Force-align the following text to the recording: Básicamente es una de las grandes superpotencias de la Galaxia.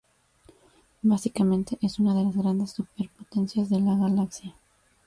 Básicamente 1.03 1.77
es 1.83 1.99
una 1.99 2.15
de 2.15 2.23
las 2.23 2.35
grandes 2.35 2.71
superpotencias 2.71 3.69
de 3.69 3.81
la 3.81 3.93
Galaxia. 3.95 4.55